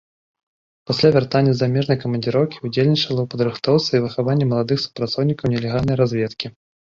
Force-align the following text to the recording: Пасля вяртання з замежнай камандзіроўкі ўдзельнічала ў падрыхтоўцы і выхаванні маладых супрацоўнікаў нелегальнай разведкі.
Пасля 0.91 1.09
вяртання 1.15 1.51
з 1.57 1.59
замежнай 1.63 1.97
камандзіроўкі 2.03 2.61
ўдзельнічала 2.67 3.17
ў 3.23 3.27
падрыхтоўцы 3.35 3.91
і 3.95 4.01
выхаванні 4.07 4.49
маладых 4.55 4.77
супрацоўнікаў 4.87 5.45
нелегальнай 5.55 5.95
разведкі. 6.03 6.47